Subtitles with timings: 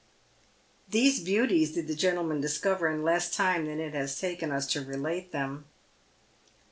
[0.89, 4.83] These beauties did the gentlemen discover in less time than it has taken us to
[4.83, 5.65] relate them.